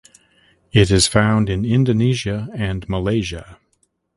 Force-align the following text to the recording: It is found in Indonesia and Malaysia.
It 0.71 0.89
is 0.89 1.05
found 1.05 1.47
in 1.47 1.63
Indonesia 1.63 2.49
and 2.55 2.89
Malaysia. 2.89 3.59